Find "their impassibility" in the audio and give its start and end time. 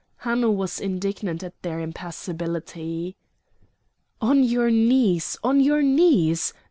1.61-3.15